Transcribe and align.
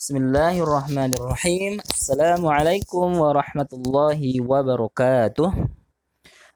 Bismillahirrahmanirrahim. 0.00 1.76
Assalamualaikum 1.84 3.20
warahmatullahi 3.20 4.40
wabarakatuh. 4.40 5.52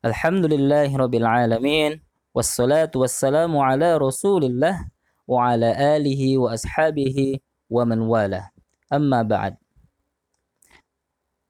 Alhamdulillahirabbil 0.00 1.28
alamin. 1.28 2.00
Wassalatu 2.32 3.04
wassalamu 3.04 3.60
ala 3.60 4.00
Rasulillah 4.00 4.88
wa 5.28 5.52
ala 5.52 5.76
alihi 5.76 6.40
wa 6.40 6.56
ashabihi 6.56 7.44
wa 7.68 7.84
man 7.84 8.08
wala. 8.08 8.48
Amma 8.88 9.20
ba'd. 9.20 9.60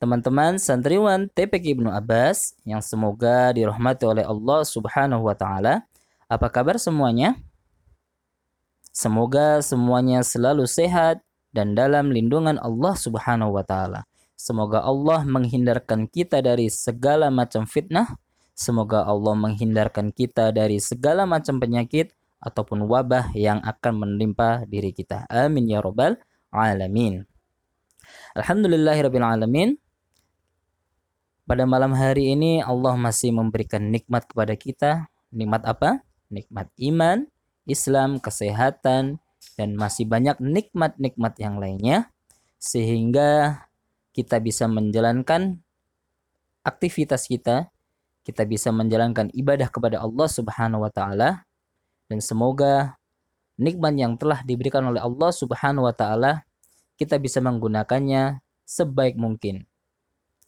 Teman-teman 0.03 0.59
santriwan 0.59 1.31
TPK 1.31 1.79
Ibnu 1.79 1.95
Abbas 1.95 2.59
yang 2.67 2.83
semoga 2.83 3.55
dirahmati 3.55 4.03
oleh 4.03 4.27
Allah 4.27 4.67
Subhanahu 4.67 5.31
wa 5.31 5.35
taala. 5.39 5.87
Apa 6.27 6.51
kabar 6.51 6.75
semuanya? 6.75 7.39
Semoga 8.91 9.63
semuanya 9.63 10.27
selalu 10.27 10.67
sehat 10.67 11.23
dan 11.55 11.79
dalam 11.79 12.11
lindungan 12.11 12.59
Allah 12.59 12.99
Subhanahu 12.99 13.55
wa 13.55 13.63
taala. 13.63 14.05
Semoga 14.35 14.83
Allah 14.83 15.23
menghindarkan 15.23 16.11
kita 16.11 16.43
dari 16.43 16.67
segala 16.69 17.31
macam 17.31 17.65
fitnah. 17.65 18.19
Semoga 18.53 19.07
Allah 19.07 19.39
menghindarkan 19.39 20.11
kita 20.11 20.51
dari 20.51 20.83
segala 20.83 21.25
macam 21.25 21.63
penyakit 21.63 22.11
ataupun 22.43 22.85
wabah 22.85 23.33
yang 23.33 23.63
akan 23.63 24.05
menimpa 24.05 24.67
diri 24.69 24.91
kita. 24.93 25.25
Amin 25.31 25.71
ya 25.71 25.81
rabbal 25.81 26.19
alamin. 26.53 27.25
Alhamdulillahirabbil 28.37 29.25
alamin. 29.25 29.79
Pada 31.45 31.65
malam 31.65 31.93
hari 31.93 32.37
ini 32.37 32.61
Allah 32.61 32.97
masih 32.99 33.33
memberikan 33.33 33.89
nikmat 33.89 34.29
kepada 34.29 34.55
kita. 34.59 34.91
Nikmat 35.33 35.65
apa? 35.65 36.05
Nikmat 36.29 36.69
iman, 36.79 37.29
Islam, 37.65 38.17
kesehatan, 38.21 39.24
dan 39.55 39.79
masih 39.79 40.09
banyak 40.09 40.41
nikmat-nikmat 40.41 41.35
yang 41.39 41.61
lainnya 41.61 42.11
sehingga 42.59 43.61
kita 44.17 44.41
bisa 44.41 44.65
menjalankan 44.71 45.61
aktivitas 46.65 47.29
kita, 47.29 47.69
kita 48.25 48.49
bisa 48.49 48.73
menjalankan 48.73 49.29
ibadah 49.37 49.69
kepada 49.69 50.01
Allah 50.01 50.29
Subhanahu 50.31 50.89
wa 50.89 50.93
taala 50.93 51.45
dan 52.09 52.19
semoga 52.25 52.97
nikmat 53.61 53.95
yang 53.95 54.17
telah 54.17 54.41
diberikan 54.43 54.83
oleh 54.89 54.99
Allah 54.99 55.31
Subhanahu 55.31 55.87
wa 55.87 55.95
taala 55.95 56.49
kita 56.97 57.19
bisa 57.21 57.43
menggunakannya 57.43 58.41
sebaik 58.65 59.19
mungkin. 59.19 59.67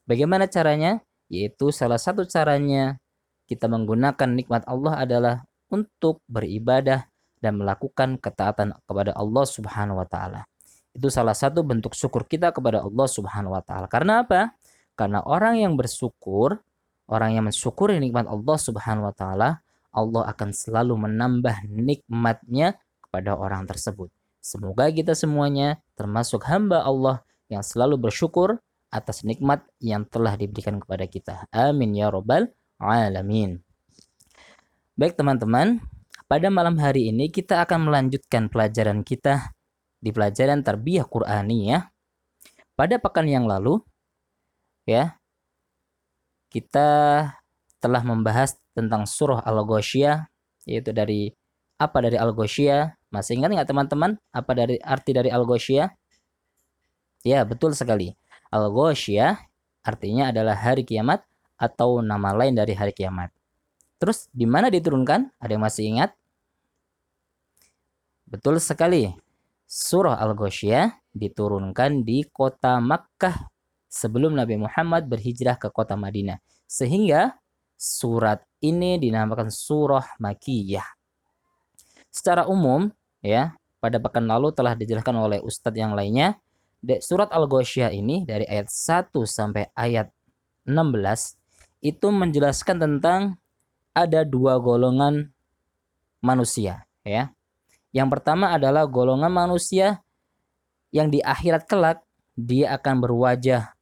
Bagaimana 0.06 0.46
caranya? 0.46 1.02
Yaitu 1.26 1.74
salah 1.74 1.98
satu 1.98 2.22
caranya 2.22 3.02
kita 3.50 3.66
menggunakan 3.66 4.30
nikmat 4.30 4.62
Allah 4.70 5.02
adalah 5.02 5.36
untuk 5.66 6.22
beribadah 6.30 7.10
dan 7.46 7.54
melakukan 7.54 8.18
ketaatan 8.18 8.74
kepada 8.82 9.14
Allah 9.14 9.46
Subhanahu 9.46 10.02
wa 10.02 10.06
taala. 10.10 10.50
Itu 10.90 11.06
salah 11.14 11.38
satu 11.38 11.62
bentuk 11.62 11.94
syukur 11.94 12.26
kita 12.26 12.50
kepada 12.50 12.82
Allah 12.82 13.06
Subhanahu 13.06 13.54
wa 13.54 13.62
taala. 13.62 13.86
Karena 13.86 14.26
apa? 14.26 14.58
Karena 14.98 15.22
orang 15.22 15.62
yang 15.62 15.78
bersyukur, 15.78 16.58
orang 17.06 17.38
yang 17.38 17.46
mensyukuri 17.46 18.02
nikmat 18.02 18.26
Allah 18.26 18.56
Subhanahu 18.58 19.06
wa 19.06 19.14
taala, 19.14 19.62
Allah 19.94 20.22
akan 20.26 20.50
selalu 20.50 20.98
menambah 21.06 21.70
nikmatnya 21.70 22.74
kepada 23.06 23.38
orang 23.38 23.64
tersebut. 23.64 24.10
Semoga 24.42 24.90
kita 24.90 25.14
semuanya 25.14 25.78
termasuk 25.94 26.42
hamba 26.50 26.82
Allah 26.82 27.22
yang 27.46 27.62
selalu 27.62 27.98
bersyukur 28.10 28.58
atas 28.90 29.22
nikmat 29.26 29.62
yang 29.78 30.06
telah 30.06 30.34
diberikan 30.34 30.78
kepada 30.82 31.04
kita. 31.06 31.34
Amin 31.50 31.94
ya 31.94 32.10
robbal 32.10 32.50
alamin. 32.80 33.60
Baik 34.96 35.12
teman-teman, 35.16 35.84
pada 36.26 36.50
malam 36.50 36.74
hari 36.82 37.14
ini 37.14 37.30
kita 37.30 37.62
akan 37.62 37.86
melanjutkan 37.86 38.50
pelajaran 38.50 39.06
kita 39.06 39.54
di 40.02 40.10
pelajaran 40.10 40.62
tarbiyah 40.66 41.06
Qur'ani 41.06 41.58
ya. 41.70 41.90
Pada 42.76 43.00
pekan 43.00 43.24
yang 43.30 43.48
lalu 43.48 43.80
ya 44.84 45.16
kita 46.50 46.88
telah 47.80 48.02
membahas 48.02 48.58
tentang 48.74 49.06
surah 49.06 49.40
Al-Ghasyiyah 49.46 50.28
yaitu 50.66 50.90
dari 50.90 51.30
apa 51.78 52.02
dari 52.02 52.18
Al-Ghasyiyah? 52.18 53.12
Masih 53.14 53.38
ingat 53.38 53.54
nggak 53.54 53.68
teman-teman 53.70 54.18
apa 54.34 54.52
dari 54.52 54.76
arti 54.82 55.14
dari 55.14 55.30
Al-Ghasyiyah? 55.30 55.88
Ya, 57.22 57.46
betul 57.46 57.72
sekali. 57.72 58.14
Al-Ghasyiyah 58.50 59.34
artinya 59.86 60.34
adalah 60.34 60.58
hari 60.58 60.82
kiamat 60.82 61.22
atau 61.56 62.02
nama 62.02 62.34
lain 62.34 62.58
dari 62.58 62.74
hari 62.74 62.92
kiamat. 62.92 63.35
Terus 63.96 64.28
di 64.32 64.44
mana 64.44 64.68
diturunkan? 64.68 65.32
Ada 65.40 65.56
yang 65.56 65.64
masih 65.64 65.84
ingat? 65.88 66.10
Betul 68.28 68.60
sekali. 68.60 69.08
Surah 69.66 70.20
Al-Ghasyiyah 70.20 71.10
diturunkan 71.16 72.04
di 72.04 72.22
kota 72.28 72.78
Makkah 72.78 73.50
sebelum 73.88 74.36
Nabi 74.36 74.60
Muhammad 74.60 75.08
berhijrah 75.08 75.56
ke 75.56 75.72
kota 75.72 75.96
Madinah. 75.96 76.38
Sehingga 76.68 77.40
surat 77.74 78.44
ini 78.60 79.00
dinamakan 79.00 79.48
surah 79.48 80.20
Makiyah. 80.20 80.86
Secara 82.12 82.48
umum, 82.48 82.88
ya, 83.20 83.56
pada 83.80 84.00
pekan 84.00 84.24
lalu 84.24 84.52
telah 84.52 84.72
dijelaskan 84.72 85.16
oleh 85.16 85.38
ustadz 85.40 85.76
yang 85.76 85.96
lainnya, 85.96 86.36
surat 87.02 87.32
Al-Ghasyiyah 87.32 87.90
ini 87.92 88.22
dari 88.28 88.46
ayat 88.46 88.68
1 88.70 89.12
sampai 89.26 89.72
ayat 89.74 90.12
16 90.66 91.38
itu 91.82 92.06
menjelaskan 92.10 92.76
tentang 92.78 93.20
ada 93.96 94.28
dua 94.28 94.60
golongan 94.60 95.32
manusia 96.20 96.84
ya. 97.00 97.32
Yang 97.96 98.20
pertama 98.20 98.52
adalah 98.52 98.84
golongan 98.84 99.32
manusia 99.32 100.04
yang 100.92 101.08
di 101.08 101.24
akhirat 101.24 101.64
kelak 101.64 102.04
dia 102.36 102.76
akan 102.76 103.00
berwajah 103.00 103.72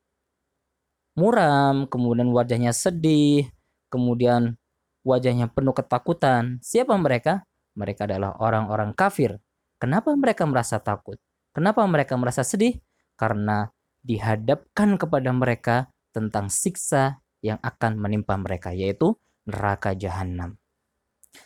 muram, 1.19 1.91
kemudian 1.91 2.31
wajahnya 2.31 2.71
sedih, 2.71 3.51
kemudian 3.91 4.55
wajahnya 5.03 5.51
penuh 5.51 5.75
ketakutan. 5.75 6.63
Siapa 6.63 6.95
mereka? 6.95 7.43
Mereka 7.75 8.07
adalah 8.07 8.39
orang-orang 8.39 8.95
kafir. 8.95 9.43
Kenapa 9.83 10.15
mereka 10.15 10.47
merasa 10.47 10.79
takut? 10.79 11.19
Kenapa 11.51 11.83
mereka 11.91 12.15
merasa 12.15 12.47
sedih? 12.47 12.79
Karena 13.19 13.71
dihadapkan 14.07 14.95
kepada 14.95 15.31
mereka 15.35 15.91
tentang 16.15 16.51
siksa 16.51 17.19
yang 17.43 17.59
akan 17.63 17.99
menimpa 17.99 18.39
mereka, 18.39 18.71
yaitu 18.71 19.19
neraka 19.49 19.93
jahanam. 19.97 20.57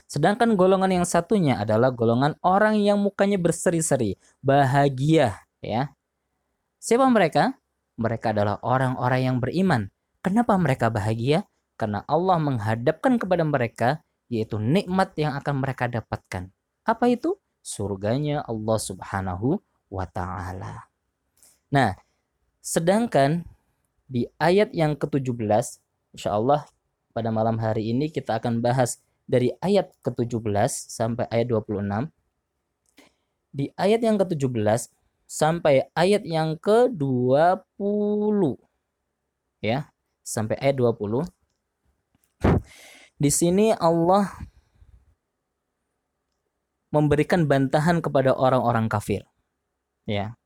Sedangkan 0.09 0.57
golongan 0.57 1.01
yang 1.01 1.07
satunya 1.09 1.61
adalah 1.61 1.93
golongan 1.93 2.37
orang 2.45 2.81
yang 2.81 3.01
mukanya 3.01 3.41
berseri-seri, 3.41 4.17
bahagia, 4.45 5.45
ya. 5.65 5.93
Siapa 6.79 7.09
mereka? 7.09 7.57
Mereka 7.99 8.31
adalah 8.31 8.63
orang-orang 8.63 9.21
yang 9.21 9.37
beriman. 9.43 9.91
Kenapa 10.23 10.55
mereka 10.61 10.93
bahagia? 10.93 11.45
Karena 11.79 12.05
Allah 12.07 12.37
menghadapkan 12.39 13.19
kepada 13.19 13.43
mereka 13.47 13.89
yaitu 14.29 14.61
nikmat 14.61 15.17
yang 15.17 15.35
akan 15.41 15.65
mereka 15.65 15.89
dapatkan. 15.89 16.53
Apa 16.85 17.05
itu? 17.09 17.41
Surganya 17.65 18.45
Allah 18.45 18.79
Subhanahu 18.81 19.61
wa 19.89 20.05
taala. 20.05 20.89
Nah, 21.73 21.97
sedangkan 22.61 23.45
di 24.09 24.25
ayat 24.41 24.73
yang 24.73 24.97
ke-17 24.97 25.81
insya 26.17 26.33
Allah 26.33 26.65
pada 27.13 27.33
malam 27.33 27.59
hari 27.59 27.91
ini 27.93 28.13
kita 28.13 28.39
akan 28.41 28.61
bahas 28.61 29.01
dari 29.29 29.53
ayat 29.61 29.93
ke-17 30.01 30.49
sampai 30.89 31.29
ayat 31.29 31.53
26. 31.53 32.09
Di 33.53 33.73
ayat 33.77 34.01
yang 34.01 34.17
ke-17 34.17 34.93
sampai 35.29 35.93
ayat 35.93 36.25
yang 36.25 36.57
ke-20 36.57 38.41
ya, 39.61 39.93
sampai 40.25 40.57
ayat 40.61 40.77
20. 40.81 41.29
Di 43.19 43.31
sini 43.35 43.75
Allah 43.77 44.31
memberikan 46.89 47.45
bantahan 47.45 48.01
kepada 48.01 48.33
orang-orang 48.33 48.89
kafir. 48.89 49.29
Ya. 50.09 50.41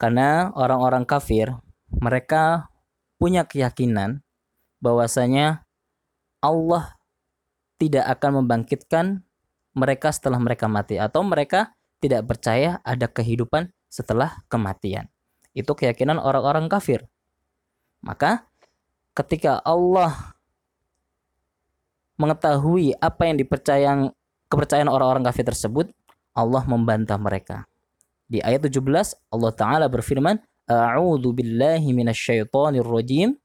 Karena 0.00 0.52
orang-orang 0.52 1.08
kafir 1.08 1.56
mereka 1.88 2.68
punya 3.16 3.48
keyakinan 3.48 4.25
bahwasanya 4.86 5.66
Allah 6.38 6.94
tidak 7.82 8.06
akan 8.06 8.46
membangkitkan 8.46 9.26
mereka 9.74 10.14
setelah 10.14 10.38
mereka 10.38 10.70
mati 10.70 10.96
atau 10.96 11.26
mereka 11.26 11.74
tidak 11.98 12.22
percaya 12.30 12.78
ada 12.86 13.10
kehidupan 13.10 13.74
setelah 13.90 14.46
kematian. 14.46 15.10
Itu 15.50 15.74
keyakinan 15.74 16.22
orang-orang 16.22 16.70
kafir. 16.70 17.02
Maka 18.04 18.46
ketika 19.16 19.58
Allah 19.66 20.36
mengetahui 22.16 22.96
apa 22.96 23.28
yang 23.28 23.36
dipercayaan 23.42 24.14
kepercayaan 24.46 24.88
orang-orang 24.88 25.26
kafir 25.26 25.44
tersebut, 25.44 25.90
Allah 26.32 26.62
membantah 26.64 27.18
mereka. 27.18 27.66
Di 28.28 28.40
ayat 28.40 28.68
17 28.68 29.16
Allah 29.32 29.52
taala 29.52 29.86
berfirman, 29.90 30.40
"A'udzu 30.68 31.32
billahi 31.32 31.92
minasyaitonir 31.92 32.86
rajim." 32.86 33.36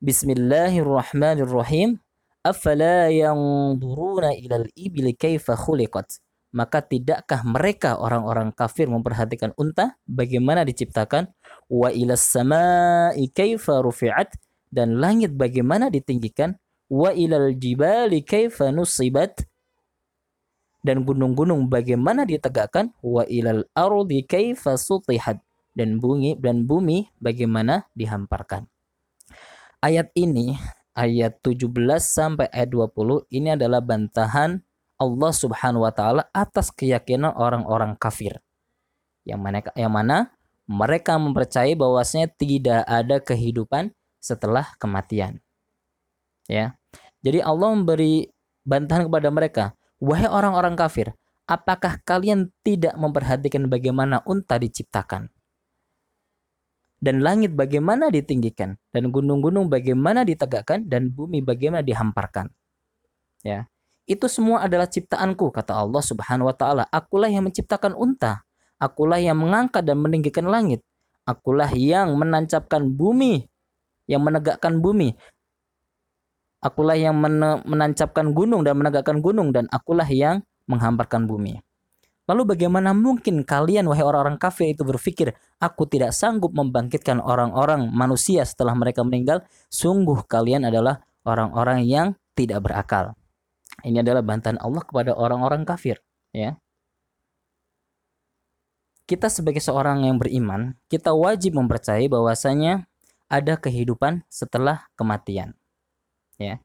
Bismillahirrahmanirrahim. 0.00 2.00
Afala 2.40 3.12
yanzuruna 3.12 4.32
ilal 4.32 4.64
ibli 4.72 5.12
kaifa 5.12 5.52
khuliqat? 5.52 6.24
Maka 6.56 6.80
tidakkah 6.80 7.44
mereka 7.44 8.00
orang-orang 8.00 8.48
kafir 8.56 8.88
memperhatikan 8.88 9.52
unta? 9.60 10.00
Bagaimana 10.08 10.64
diciptakan? 10.64 11.28
Wa 11.68 11.92
ilas 11.92 12.24
sama'i 12.32 13.28
kaifa 13.28 13.84
rufi'at? 13.84 14.40
Dan 14.72 15.04
langit 15.04 15.36
bagaimana 15.36 15.92
ditinggikan? 15.92 16.56
Wa 16.88 17.12
ilal 17.12 17.52
jibali 17.60 18.24
kaifa 18.24 18.72
nusibat? 18.72 19.44
Dan 20.80 21.04
gunung-gunung 21.04 21.68
bagaimana 21.68 22.24
ditegakkan? 22.24 22.96
Wa 23.04 23.28
ilal 23.28 23.68
ardi 23.76 24.24
kaifa 24.24 24.80
sutihat? 24.80 25.44
Dan 25.76 26.00
bumi 26.00 26.40
dan 26.40 26.64
bumi 26.64 27.12
bagaimana 27.20 27.84
dihamparkan. 27.92 28.64
Ayat 29.80 30.12
ini 30.12 30.60
ayat 30.92 31.40
17 31.40 31.72
sampai 32.04 32.52
ayat 32.52 32.68
20 32.68 33.32
ini 33.32 33.56
adalah 33.56 33.80
bantahan 33.80 34.60
Allah 35.00 35.32
Subhanahu 35.32 35.88
wa 35.88 35.92
taala 35.96 36.28
atas 36.36 36.68
keyakinan 36.68 37.32
orang-orang 37.32 37.96
kafir. 37.96 38.44
Yang 39.24 39.40
mana 39.40 39.58
yang 39.72 39.92
mana 39.96 40.16
mereka 40.68 41.16
mempercayai 41.16 41.72
bahwasanya 41.80 42.28
tidak 42.36 42.84
ada 42.84 43.24
kehidupan 43.24 43.96
setelah 44.20 44.68
kematian. 44.76 45.40
Ya. 46.44 46.76
Jadi 47.24 47.40
Allah 47.40 47.72
memberi 47.72 48.28
bantahan 48.68 49.08
kepada 49.08 49.32
mereka, 49.32 49.64
"Wahai 49.96 50.28
orang-orang 50.28 50.76
kafir, 50.76 51.16
apakah 51.48 52.04
kalian 52.04 52.52
tidak 52.60 52.92
memperhatikan 53.00 53.64
bagaimana 53.72 54.20
unta 54.28 54.60
diciptakan? 54.60 55.32
Dan 57.00 57.24
langit 57.24 57.56
bagaimana 57.56 58.12
ditinggikan, 58.12 58.76
dan 58.92 59.08
gunung-gunung 59.08 59.72
bagaimana 59.72 60.20
ditegakkan, 60.22 60.84
dan 60.84 61.08
bumi 61.08 61.40
bagaimana 61.40 61.80
dihamparkan?" 61.80 62.52
Ya. 63.40 63.66
Itu 64.04 64.28
semua 64.28 64.66
adalah 64.66 64.90
ciptaanku, 64.90 65.48
kata 65.54 65.80
Allah 65.80 66.02
Subhanahu 66.04 66.50
wa 66.50 66.56
taala. 66.56 66.84
Akulah 66.92 67.30
yang 67.32 67.48
menciptakan 67.48 67.96
unta. 67.96 68.42
Akulah 68.80 69.22
yang 69.22 69.38
mengangkat 69.38 69.86
dan 69.86 70.02
meninggikan 70.02 70.50
langit. 70.50 70.82
Akulah 71.24 71.70
yang 71.70 72.16
menancapkan 72.18 72.90
bumi, 72.90 73.46
yang 74.10 74.24
menegakkan 74.26 74.82
bumi. 74.82 75.14
Akulah 76.60 76.98
yang 76.98 77.16
menancapkan 77.64 78.34
gunung 78.34 78.66
dan 78.66 78.76
menegakkan 78.76 79.22
gunung 79.22 79.54
dan 79.54 79.70
akulah 79.70 80.08
yang 80.10 80.42
menghamparkan 80.66 81.24
bumi. 81.24 81.62
Lalu 82.30 82.54
bagaimana 82.54 82.94
mungkin 82.94 83.42
kalian 83.42 83.90
wahai 83.90 84.06
orang-orang 84.06 84.38
kafir 84.38 84.70
itu 84.70 84.86
berpikir 84.86 85.34
aku 85.58 85.90
tidak 85.90 86.14
sanggup 86.14 86.54
membangkitkan 86.54 87.18
orang-orang 87.18 87.90
manusia 87.90 88.46
setelah 88.46 88.70
mereka 88.78 89.02
meninggal? 89.02 89.42
Sungguh 89.66 90.22
kalian 90.30 90.62
adalah 90.70 91.02
orang-orang 91.26 91.82
yang 91.82 92.14
tidak 92.38 92.62
berakal. 92.62 93.18
Ini 93.82 94.06
adalah 94.06 94.22
bantahan 94.22 94.62
Allah 94.62 94.86
kepada 94.86 95.10
orang-orang 95.18 95.66
kafir, 95.66 95.98
ya. 96.30 96.54
Kita 99.10 99.26
sebagai 99.26 99.58
seorang 99.58 100.06
yang 100.06 100.22
beriman, 100.22 100.78
kita 100.86 101.10
wajib 101.10 101.58
mempercayai 101.58 102.06
bahwasanya 102.06 102.86
ada 103.26 103.58
kehidupan 103.58 104.22
setelah 104.30 104.86
kematian. 104.94 105.58
Ya. 106.38 106.62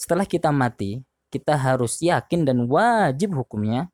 Setelah 0.00 0.24
kita 0.24 0.48
mati, 0.48 1.04
kita 1.28 1.60
harus 1.60 2.00
yakin 2.00 2.48
dan 2.48 2.64
wajib 2.64 3.36
hukumnya 3.36 3.92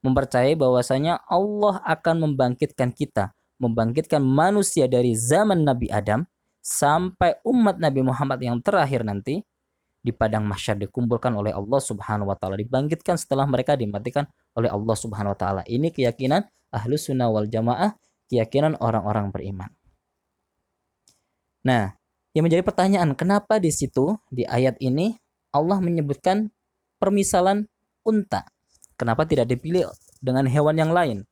mempercayai 0.00 0.56
bahwasanya 0.56 1.20
Allah 1.28 1.80
akan 1.84 2.28
membangkitkan 2.28 2.92
kita, 2.92 3.32
membangkitkan 3.60 4.20
manusia 4.20 4.88
dari 4.88 5.12
zaman 5.16 5.64
Nabi 5.64 5.92
Adam 5.92 6.24
sampai 6.60 7.40
umat 7.44 7.80
Nabi 7.80 8.04
Muhammad 8.04 8.40
yang 8.40 8.60
terakhir 8.60 9.04
nanti 9.04 9.40
di 10.00 10.12
padang 10.16 10.48
mahsyar 10.48 10.80
dikumpulkan 10.80 11.32
oleh 11.36 11.52
Allah 11.52 11.80
Subhanahu 11.80 12.32
wa 12.32 12.36
taala 12.36 12.56
dibangkitkan 12.56 13.20
setelah 13.20 13.44
mereka 13.44 13.76
dimatikan 13.76 14.24
oleh 14.56 14.72
Allah 14.72 14.96
Subhanahu 14.96 15.36
wa 15.36 15.38
taala. 15.38 15.62
Ini 15.68 15.92
keyakinan 15.92 16.48
ahlu 16.72 16.96
sunnah 16.96 17.28
wal 17.28 17.48
jamaah, 17.48 17.92
keyakinan 18.32 18.80
orang-orang 18.80 19.28
beriman. 19.28 19.68
Nah, 21.60 21.92
yang 22.32 22.48
menjadi 22.48 22.64
pertanyaan, 22.64 23.12
kenapa 23.12 23.60
di 23.60 23.68
situ 23.68 24.16
di 24.32 24.48
ayat 24.48 24.80
ini 24.80 25.20
Allah 25.52 25.82
menyebutkan 25.84 26.48
permisalan 26.96 27.68
unta? 28.00 28.48
Kenapa 29.00 29.24
tidak 29.24 29.48
dipilih 29.48 29.88
dengan 30.20 30.44
hewan 30.44 30.76
yang 30.76 30.92
lain? 30.92 31.24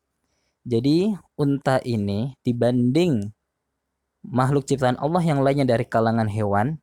Jadi, 0.64 1.12
unta 1.36 1.84
ini 1.84 2.32
dibanding 2.40 3.28
makhluk 4.24 4.64
ciptaan 4.64 4.96
Allah 4.96 5.20
yang 5.20 5.44
lainnya 5.44 5.68
dari 5.68 5.84
kalangan 5.84 6.32
hewan, 6.32 6.80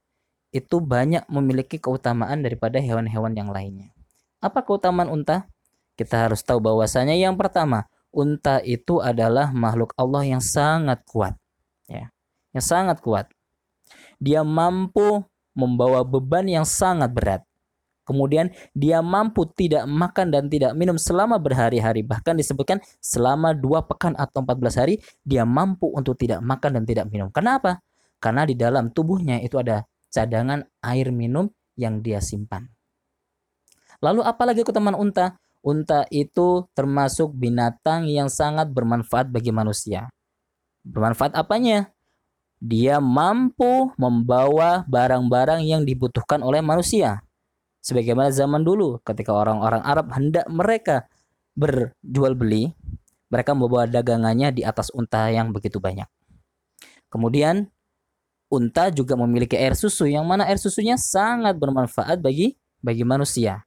itu 0.53 0.77
banyak 0.77 1.25
memiliki 1.25 1.81
keutamaan 1.81 2.45
daripada 2.45 2.77
hewan-hewan 2.77 3.33
yang 3.33 3.49
lainnya. 3.49 3.89
Apa 4.45 4.61
keutamaan 4.61 5.09
unta? 5.09 5.49
Kita 5.97 6.29
harus 6.29 6.45
tahu 6.45 6.61
bahwasanya 6.61 7.17
yang 7.17 7.33
pertama, 7.33 7.89
unta 8.13 8.61
itu 8.61 9.01
adalah 9.01 9.49
makhluk 9.49 9.89
Allah 9.97 10.21
yang 10.21 10.43
sangat 10.43 11.01
kuat. 11.09 11.33
Ya. 11.89 12.13
Yang 12.53 12.65
sangat 12.69 12.97
kuat. 13.01 13.25
Dia 14.21 14.45
mampu 14.45 15.25
membawa 15.57 16.05
beban 16.05 16.45
yang 16.45 16.63
sangat 16.63 17.09
berat. 17.09 17.41
Kemudian 18.05 18.53
dia 18.77 19.01
mampu 19.01 19.49
tidak 19.49 19.89
makan 19.89 20.29
dan 20.29 20.45
tidak 20.45 20.77
minum 20.77 20.95
selama 20.95 21.41
berhari-hari. 21.41 22.05
Bahkan 22.05 22.37
disebutkan 22.37 22.77
selama 23.01 23.57
dua 23.57 23.81
pekan 23.81 24.13
atau 24.13 24.45
14 24.45 24.77
hari 24.77 25.01
dia 25.25 25.41
mampu 25.41 25.89
untuk 25.89 26.13
tidak 26.13 26.39
makan 26.45 26.79
dan 26.79 26.83
tidak 26.85 27.09
minum. 27.09 27.33
Kenapa? 27.33 27.81
Karena 28.21 28.45
di 28.45 28.53
dalam 28.53 28.93
tubuhnya 28.93 29.41
itu 29.41 29.57
ada 29.57 29.83
cadangan 30.13 30.61
air 30.85 31.09
minum 31.09 31.49
yang 31.73 31.99
dia 31.99 32.21
simpan. 32.21 32.69
Lalu 34.05 34.21
apalagi 34.21 34.61
keutamaan 34.61 34.95
unta? 34.95 35.41
Unta 35.65 36.05
itu 36.13 36.69
termasuk 36.77 37.33
binatang 37.33 38.05
yang 38.05 38.29
sangat 38.29 38.69
bermanfaat 38.69 39.33
bagi 39.33 39.49
manusia. 39.49 40.13
Bermanfaat 40.85 41.33
apanya? 41.33 41.89
Dia 42.61 43.01
mampu 43.01 43.89
membawa 43.97 44.85
barang-barang 44.85 45.65
yang 45.65 45.81
dibutuhkan 45.81 46.45
oleh 46.45 46.61
manusia. 46.61 47.24
Sebagaimana 47.85 48.33
zaman 48.33 48.65
dulu 48.65 48.97
ketika 49.05 49.29
orang-orang 49.29 49.85
Arab 49.85 50.09
hendak 50.17 50.49
mereka 50.49 51.05
berjual 51.53 52.33
beli, 52.33 52.73
mereka 53.29 53.53
membawa 53.53 53.85
dagangannya 53.85 54.49
di 54.49 54.65
atas 54.65 54.89
unta 54.89 55.29
yang 55.29 55.53
begitu 55.53 55.77
banyak. 55.77 56.09
Kemudian 57.13 57.69
unta 58.49 58.89
juga 58.89 59.13
memiliki 59.13 59.53
air 59.53 59.77
susu 59.77 60.09
yang 60.09 60.25
mana 60.25 60.49
air 60.49 60.57
susunya 60.57 60.97
sangat 60.97 61.53
bermanfaat 61.61 62.25
bagi 62.25 62.57
bagi 62.81 63.05
manusia. 63.05 63.61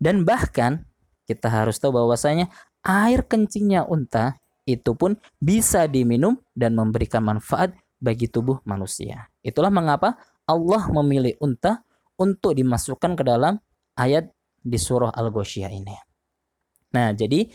Dan 0.00 0.24
bahkan 0.24 0.88
kita 1.28 1.52
harus 1.52 1.76
tahu 1.76 1.92
bahwasanya 1.92 2.48
air 2.80 3.20
kencingnya 3.20 3.84
unta 3.84 4.40
itu 4.64 4.96
pun 4.96 5.20
bisa 5.36 5.84
diminum 5.84 6.40
dan 6.56 6.72
memberikan 6.72 7.20
manfaat 7.20 7.76
bagi 8.00 8.32
tubuh 8.32 8.64
manusia. 8.64 9.28
Itulah 9.44 9.68
mengapa 9.68 10.16
Allah 10.48 10.88
memilih 10.88 11.36
unta 11.44 11.84
untuk 12.18 12.58
dimasukkan 12.58 13.14
ke 13.14 13.22
dalam 13.22 13.56
ayat 13.94 14.30
di 14.58 14.76
surah 14.76 15.14
Al-Ghasyiyah 15.14 15.70
ini. 15.70 15.96
Nah, 16.92 17.14
jadi 17.14 17.46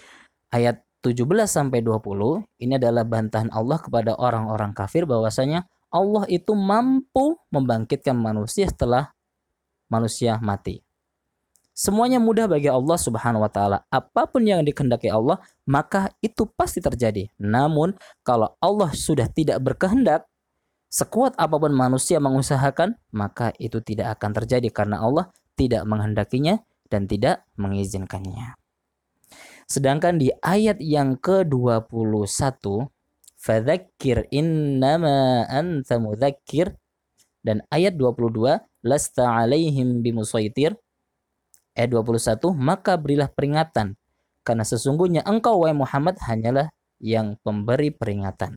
ayat 0.55 0.81
17 1.03 1.27
sampai 1.45 1.83
20 1.83 2.63
ini 2.63 2.79
adalah 2.79 3.03
bantahan 3.03 3.51
Allah 3.51 3.77
kepada 3.77 4.15
orang-orang 4.15 4.71
kafir 4.71 5.03
bahwasanya 5.03 5.67
Allah 5.91 6.23
itu 6.31 6.55
mampu 6.55 7.37
membangkitkan 7.51 8.15
manusia 8.15 8.71
setelah 8.71 9.11
manusia 9.91 10.39
mati. 10.39 10.81
Semuanya 11.73 12.21
mudah 12.21 12.45
bagi 12.45 12.69
Allah 12.69 12.97
Subhanahu 12.97 13.41
wa 13.41 13.49
taala. 13.49 13.81
Apa 13.89 14.29
pun 14.29 14.45
yang 14.45 14.61
dikehendaki 14.61 15.09
Allah, 15.09 15.41
maka 15.65 16.13
itu 16.21 16.45
pasti 16.53 16.77
terjadi. 16.77 17.33
Namun, 17.41 17.97
kalau 18.21 18.53
Allah 18.61 18.93
sudah 18.93 19.25
tidak 19.25 19.57
berkehendak, 19.57 20.29
sekuat 20.93 21.33
apa 21.41 21.57
pun 21.57 21.73
manusia 21.73 22.21
mengusahakan, 22.21 22.93
maka 23.09 23.49
itu 23.57 23.81
tidak 23.81 24.21
akan 24.21 24.37
terjadi 24.37 24.69
karena 24.69 25.01
Allah 25.01 25.33
tidak 25.57 25.81
menghendakinya 25.89 26.61
dan 26.93 27.09
tidak 27.09 27.41
mengizinkannya. 27.57 28.53
Sedangkan 29.65 30.21
di 30.21 30.29
ayat 30.45 30.77
yang 30.77 31.17
ke-21 31.17 32.61
fadzakir 33.41 34.29
innama 34.29 35.49
anta 35.49 35.97
mudzakir 35.97 36.77
dan 37.41 37.65
ayat 37.73 37.97
22 37.97 38.61
lasta 38.85 39.25
alaihim 39.27 39.99
bimusaitir 39.99 40.77
ayat 41.75 41.89
21 41.91 42.39
maka 42.55 42.95
berilah 42.95 43.27
peringatan 43.27 43.99
karena 44.47 44.63
sesungguhnya 44.63 45.27
engkau 45.27 45.59
wahai 45.59 45.75
Muhammad 45.75 46.19
hanyalah 46.23 46.71
yang 47.03 47.35
pemberi 47.43 47.91
peringatan 47.91 48.55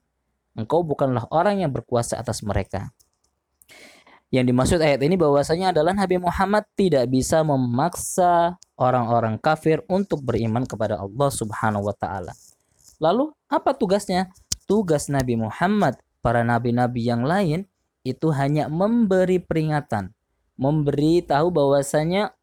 engkau 0.56 0.82
bukanlah 0.82 1.28
orang 1.30 1.62
yang 1.62 1.70
berkuasa 1.70 2.16
atas 2.16 2.40
mereka 2.42 2.90
yang 4.34 4.42
dimaksud 4.42 4.82
ayat 4.82 4.98
ini 5.06 5.14
bahwasanya 5.14 5.70
adalah 5.70 5.94
Nabi 5.94 6.18
Muhammad 6.18 6.66
tidak 6.75 7.06
bisa 7.06 7.46
memaksa 7.46 8.58
orang-orang 8.75 9.38
kafir 9.38 9.86
untuk 9.86 10.18
beriman 10.26 10.66
kepada 10.66 10.98
Allah 10.98 11.30
Subhanahu 11.30 11.86
wa 11.86 11.94
taala. 11.94 12.34
Lalu 12.98 13.30
apa 13.46 13.70
tugasnya? 13.70 14.34
tugas 14.66 15.06
Nabi 15.06 15.38
Muhammad, 15.38 15.96
para 16.20 16.42
nabi-nabi 16.42 17.06
yang 17.06 17.22
lain 17.22 17.70
itu 18.02 18.34
hanya 18.34 18.66
memberi 18.66 19.38
peringatan, 19.38 20.10
memberi 20.58 21.22
tahu 21.22 21.54
bahwasanya 21.54 22.34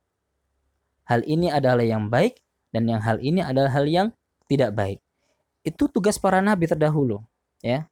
hal 1.03 1.22
ini 1.27 1.51
adalah 1.51 1.84
yang 1.84 2.08
baik 2.08 2.39
dan 2.72 2.88
yang 2.88 3.03
hal 3.03 3.20
ini 3.20 3.43
adalah 3.43 3.75
hal 3.75 3.86
yang 3.86 4.08
tidak 4.48 4.72
baik. 4.72 5.00
Itu 5.67 5.91
tugas 5.91 6.15
para 6.15 6.39
nabi 6.39 6.67
terdahulu, 6.67 7.24
ya. 7.60 7.88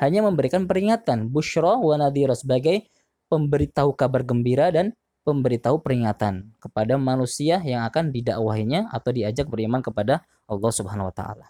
Hanya 0.00 0.24
memberikan 0.24 0.64
peringatan, 0.64 1.28
busyra 1.28 1.76
wa 1.76 1.94
nadhira 2.00 2.32
sebagai 2.32 2.88
pemberitahu 3.28 3.92
kabar 3.92 4.24
gembira 4.24 4.72
dan 4.72 4.96
pemberitahu 5.22 5.84
peringatan 5.84 6.56
kepada 6.56 6.96
manusia 6.96 7.60
yang 7.60 7.84
akan 7.84 8.08
didakwahinya 8.08 8.88
atau 8.90 9.12
diajak 9.12 9.46
beriman 9.46 9.84
kepada 9.84 10.24
Allah 10.48 10.72
Subhanahu 10.72 11.12
wa 11.12 11.14
taala. 11.14 11.46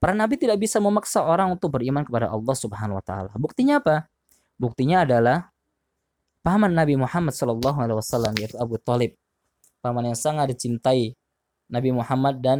Para 0.00 0.12
nabi 0.12 0.40
tidak 0.40 0.60
bisa 0.60 0.80
memaksa 0.80 1.24
orang 1.24 1.52
untuk 1.52 1.76
beriman 1.76 2.04
kepada 2.04 2.32
Allah 2.32 2.56
Subhanahu 2.56 2.96
wa 2.96 3.04
taala. 3.04 3.30
Buktinya 3.36 3.80
apa? 3.80 4.08
Buktinya 4.56 5.04
adalah 5.04 5.52
paman 6.40 6.72
Nabi 6.72 6.96
Muhammad 6.96 7.36
sallallahu 7.36 7.76
alaihi 7.76 7.98
wasallam 8.00 8.32
yaitu 8.40 8.56
Abu 8.56 8.80
Talib. 8.80 9.12
Paman 9.84 10.12
yang 10.12 10.18
sangat 10.18 10.56
dicintai 10.56 11.12
Nabi 11.68 11.90
Muhammad 11.92 12.40
dan 12.40 12.58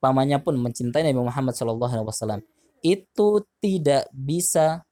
pamannya 0.00 0.40
pun 0.40 0.56
mencintai 0.56 1.04
Nabi 1.04 1.20
Muhammad 1.20 1.52
sallallahu 1.52 1.92
alaihi 1.92 2.08
wasallam. 2.08 2.40
Itu 2.82 3.46
tidak 3.62 4.10
bisa 4.10 4.82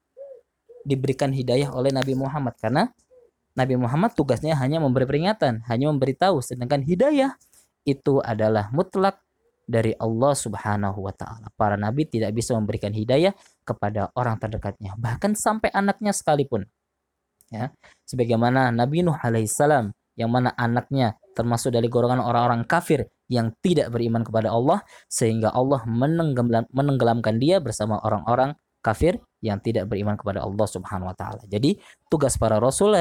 diberikan 0.86 1.34
hidayah 1.34 1.74
oleh 1.74 1.92
Nabi 1.92 2.16
Muhammad 2.16 2.56
karena 2.56 2.88
Nabi 3.58 3.74
Muhammad 3.76 4.14
tugasnya 4.14 4.54
hanya 4.56 4.78
memberi 4.78 5.04
peringatan, 5.04 5.66
hanya 5.66 5.90
memberitahu 5.90 6.40
sedangkan 6.40 6.86
hidayah 6.86 7.34
itu 7.82 8.22
adalah 8.22 8.70
mutlak 8.70 9.20
dari 9.70 9.94
Allah 9.98 10.34
Subhanahu 10.34 10.98
wa 11.06 11.14
taala. 11.14 11.46
Para 11.54 11.78
nabi 11.78 12.06
tidak 12.06 12.34
bisa 12.34 12.54
memberikan 12.58 12.90
hidayah 12.90 13.34
kepada 13.62 14.10
orang 14.18 14.38
terdekatnya, 14.38 14.94
bahkan 14.98 15.34
sampai 15.38 15.70
anaknya 15.70 16.10
sekalipun. 16.10 16.66
Ya. 17.50 17.74
Sebagaimana 18.06 18.70
Nabi 18.70 19.02
Nuh 19.02 19.18
alaihissalam 19.18 19.90
yang 20.14 20.30
mana 20.30 20.54
anaknya 20.54 21.18
termasuk 21.34 21.74
dari 21.74 21.90
golongan 21.90 22.22
orang-orang 22.22 22.62
kafir 22.62 23.10
yang 23.30 23.54
tidak 23.62 23.94
beriman 23.94 24.26
kepada 24.26 24.50
Allah 24.50 24.82
sehingga 25.06 25.54
Allah 25.54 25.86
menenggelam, 25.86 26.66
menenggelamkan 26.74 27.38
dia 27.38 27.62
bersama 27.62 28.02
orang-orang 28.02 28.58
kafir 28.82 29.22
yang 29.38 29.62
tidak 29.62 29.86
beriman 29.86 30.18
kepada 30.18 30.42
Allah 30.42 30.66
Subhanahu 30.66 31.08
wa 31.08 31.16
taala. 31.16 31.46
Jadi 31.46 31.78
tugas 32.10 32.34
para 32.34 32.58
rasul 32.58 32.98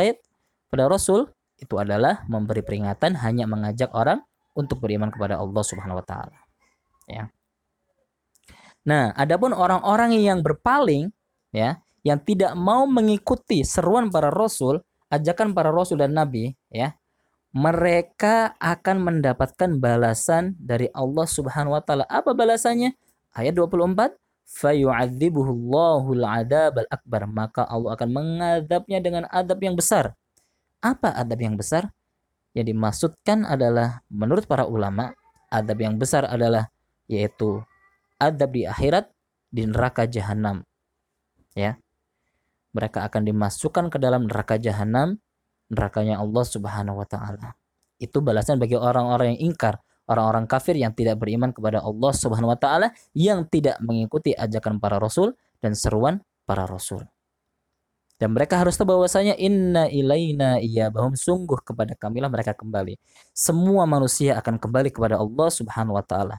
pada 0.70 0.86
rasul 0.86 1.26
itu 1.58 1.76
adalah 1.76 2.24
memberi 2.30 2.62
peringatan 2.62 3.18
hanya 3.20 3.50
mengajak 3.50 3.90
orang 3.92 4.22
untuk 4.54 4.80
beriman 4.80 5.10
kepada 5.10 5.42
Allah 5.42 5.64
Subhanahu 5.66 6.00
wa 6.00 6.06
taala. 6.06 6.38
Ya. 7.10 7.34
Nah, 8.86 9.12
adapun 9.18 9.52
orang-orang 9.52 10.16
yang 10.20 10.40
berpaling 10.46 11.12
ya, 11.52 11.82
yang 12.06 12.22
tidak 12.22 12.54
mau 12.56 12.86
mengikuti 12.88 13.66
seruan 13.66 14.08
para 14.14 14.30
rasul, 14.32 14.80
ajakan 15.12 15.52
para 15.52 15.74
rasul 15.74 16.00
dan 16.00 16.16
nabi, 16.16 16.54
ya, 16.72 16.96
mereka 17.50 18.54
akan 18.62 19.02
mendapatkan 19.02 19.82
balasan 19.82 20.54
dari 20.62 20.86
Allah 20.94 21.26
Subhanahu 21.26 21.74
wa 21.74 21.82
taala. 21.82 22.06
Apa 22.06 22.38
balasannya? 22.38 22.94
Ayat 23.34 23.58
24, 23.58 24.14
fayu'adzibuhullahul 24.46 26.26
adabal 26.26 26.90
akbar, 26.90 27.26
maka 27.30 27.66
Allah 27.66 27.98
akan 27.98 28.10
mengadabnya 28.10 29.00
dengan 29.02 29.24
adab 29.30 29.62
yang 29.62 29.74
besar. 29.74 30.14
Apa 30.82 31.14
adab 31.14 31.42
yang 31.42 31.58
besar? 31.58 31.90
Yang 32.54 32.74
dimaksudkan 32.74 33.46
adalah 33.46 34.02
menurut 34.10 34.46
para 34.50 34.66
ulama, 34.66 35.14
adab 35.50 35.78
yang 35.82 35.98
besar 35.98 36.26
adalah 36.26 36.70
yaitu 37.10 37.62
adab 38.22 38.54
di 38.54 38.66
akhirat 38.70 39.10
di 39.50 39.66
neraka 39.66 40.06
jahanam. 40.06 40.62
Ya. 41.58 41.82
Mereka 42.78 43.02
akan 43.10 43.26
dimasukkan 43.26 43.90
ke 43.90 43.98
dalam 43.98 44.30
neraka 44.30 44.62
jahanam 44.62 45.18
nerakanya 45.70 46.20
Allah 46.20 46.44
Subhanahu 46.46 47.00
wa 47.00 47.08
taala. 47.08 47.56
Itu 48.02 48.20
balasan 48.20 48.58
bagi 48.58 48.76
orang-orang 48.76 49.38
yang 49.38 49.54
ingkar, 49.54 49.80
orang-orang 50.10 50.50
kafir 50.50 50.76
yang 50.76 50.92
tidak 50.98 51.22
beriman 51.22 51.54
kepada 51.54 51.80
Allah 51.86 52.12
Subhanahu 52.12 52.52
wa 52.52 52.60
taala, 52.60 52.92
yang 53.14 53.46
tidak 53.48 53.78
mengikuti 53.80 54.34
ajakan 54.34 54.82
para 54.82 54.98
rasul 54.98 55.38
dan 55.62 55.78
seruan 55.78 56.22
para 56.44 56.66
rasul. 56.66 57.06
Dan 58.20 58.36
mereka 58.36 58.60
harus 58.60 58.76
tahu 58.76 59.00
bahwasanya 59.00 59.40
inna 59.40 59.88
ilaina 59.88 60.60
bahum 60.92 61.16
sungguh 61.16 61.64
kepada 61.64 61.96
kamilah 61.96 62.28
mereka 62.28 62.52
kembali. 62.52 63.00
Semua 63.32 63.88
manusia 63.88 64.36
akan 64.36 64.60
kembali 64.60 64.92
kepada 64.92 65.16
Allah 65.16 65.48
Subhanahu 65.48 65.96
wa 65.96 66.04
taala. 66.04 66.36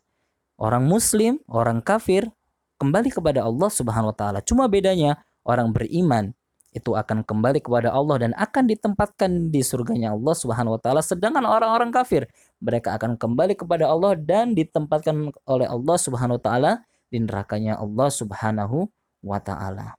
Orang 0.60 0.84
muslim, 0.84 1.40
orang 1.48 1.80
kafir 1.80 2.28
kembali 2.76 3.08
kepada 3.08 3.48
Allah 3.48 3.72
Subhanahu 3.72 4.12
wa 4.12 4.16
taala. 4.16 4.38
Cuma 4.44 4.68
bedanya 4.68 5.24
orang 5.40 5.72
beriman 5.72 6.36
itu 6.70 6.94
akan 6.94 7.26
kembali 7.26 7.58
kepada 7.58 7.90
Allah 7.90 8.26
dan 8.26 8.32
akan 8.38 8.70
ditempatkan 8.70 9.50
di 9.50 9.58
surganya 9.66 10.14
Allah 10.14 10.34
Subhanahu 10.38 10.78
wa 10.78 10.80
taala 10.80 11.02
sedangkan 11.02 11.42
orang-orang 11.42 11.90
kafir 11.90 12.30
mereka 12.62 12.94
akan 12.94 13.18
kembali 13.18 13.58
kepada 13.58 13.90
Allah 13.90 14.14
dan 14.14 14.54
ditempatkan 14.54 15.34
oleh 15.50 15.66
Allah 15.66 15.96
Subhanahu 15.98 16.38
wa 16.38 16.42
taala 16.42 16.72
di 17.10 17.18
nerakanya 17.18 17.74
Allah 17.82 18.08
Subhanahu 18.08 18.86
wa 19.26 19.38
taala. 19.42 19.98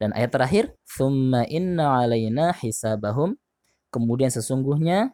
Dan 0.00 0.16
ayat 0.16 0.32
terakhir, 0.32 0.64
"Tsumma 0.88 1.44
inna 1.44 2.00
'alaina 2.00 2.56
hisabahum." 2.56 3.36
Kemudian 3.92 4.32
sesungguhnya 4.32 5.12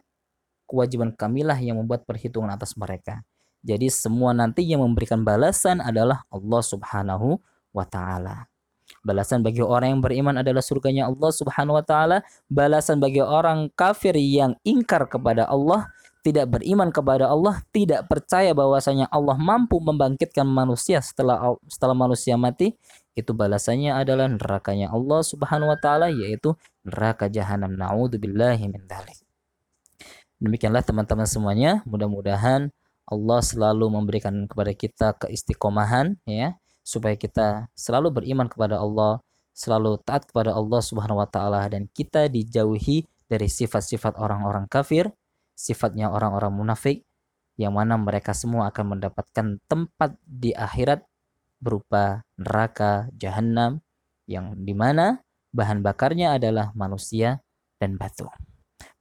kewajiban 0.63 1.11
kamilah 1.11 1.59
yang 1.59 1.75
membuat 1.75 2.07
perhitungan 2.07 2.55
atas 2.55 2.79
mereka. 2.79 3.27
Jadi 3.67 3.91
semua 3.91 4.31
nanti 4.31 4.63
yang 4.63 4.79
memberikan 4.79 5.27
balasan 5.27 5.83
adalah 5.83 6.23
Allah 6.31 6.61
Subhanahu 6.63 7.35
wa 7.75 7.83
taala. 7.83 8.47
Balasan 9.03 9.43
bagi 9.43 9.63
orang 9.63 9.97
yang 9.97 10.01
beriman 10.03 10.35
adalah 10.39 10.63
surganya 10.63 11.07
Allah 11.07 11.31
Subhanahu 11.31 11.79
wa 11.79 11.85
taala. 11.85 12.23
Balasan 12.51 12.99
bagi 12.99 13.23
orang 13.23 13.71
kafir 13.75 14.15
yang 14.19 14.55
ingkar 14.67 15.07
kepada 15.07 15.47
Allah, 15.47 15.91
tidak 16.23 16.59
beriman 16.59 16.91
kepada 16.91 17.31
Allah, 17.31 17.63
tidak 17.71 18.07
percaya 18.11 18.51
bahwasanya 18.51 19.07
Allah 19.07 19.39
mampu 19.39 19.79
membangkitkan 19.79 20.43
manusia 20.43 20.99
setelah 20.99 21.55
setelah 21.71 21.95
manusia 21.95 22.35
mati, 22.35 22.75
itu 23.15 23.31
balasannya 23.31 23.95
adalah 23.95 24.27
nerakanya 24.27 24.91
Allah 24.91 25.23
Subhanahu 25.23 25.71
wa 25.71 25.79
taala 25.79 26.11
yaitu 26.11 26.55
neraka 26.83 27.31
jahanam. 27.31 27.75
Nauzubillahi 27.75 28.67
min. 28.67 28.83
Demikianlah 30.37 30.85
teman-teman 30.85 31.25
semuanya, 31.25 31.81
mudah-mudahan 31.89 32.69
Allah 33.07 33.39
selalu 33.39 33.87
memberikan 33.87 34.45
kepada 34.45 34.71
kita 34.75 35.07
keistiqomahan 35.15 36.19
ya 36.27 36.59
supaya 36.87 37.19
kita 37.19 37.67
selalu 37.75 38.23
beriman 38.23 38.47
kepada 38.47 38.79
Allah, 38.79 39.19
selalu 39.51 39.99
taat 40.07 40.23
kepada 40.23 40.55
Allah 40.55 40.79
Subhanahu 40.79 41.19
wa 41.19 41.27
taala 41.27 41.67
dan 41.67 41.91
kita 41.91 42.31
dijauhi 42.31 43.03
dari 43.27 43.51
sifat-sifat 43.51 44.15
orang-orang 44.15 44.71
kafir, 44.71 45.11
sifatnya 45.51 46.07
orang-orang 46.07 46.55
munafik 46.55 47.03
yang 47.59 47.75
mana 47.75 47.99
mereka 47.99 48.31
semua 48.31 48.71
akan 48.71 48.95
mendapatkan 48.95 49.59
tempat 49.67 50.15
di 50.23 50.55
akhirat 50.55 51.03
berupa 51.59 52.23
neraka 52.39 53.11
jahanam 53.19 53.83
yang 54.29 54.55
di 54.55 54.71
mana 54.71 55.19
bahan 55.51 55.83
bakarnya 55.83 56.39
adalah 56.39 56.71
manusia 56.71 57.43
dan 57.81 57.99
batu. 57.99 58.29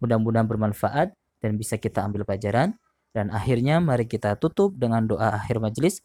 Mudah-mudahan 0.00 0.48
bermanfaat 0.48 1.12
dan 1.40 1.60
bisa 1.60 1.76
kita 1.76 2.02
ambil 2.02 2.24
pelajaran. 2.24 2.74
Dan 3.16 3.32
akhirnya 3.32 3.80
mari 3.80 4.04
kita 4.04 4.36
tutup 4.36 4.76
dengan 4.76 5.08
doa 5.08 5.32
akhir 5.40 5.56
majelis. 5.56 6.04